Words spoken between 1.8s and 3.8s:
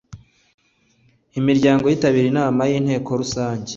yitabiriye inama y Inteko Rusange